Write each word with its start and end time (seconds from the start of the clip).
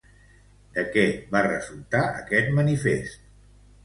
De 0.77 0.85
què 0.95 1.03
va 1.35 1.43
resultar 1.47 2.01
aquest 2.21 2.49
manifest? 2.61 3.29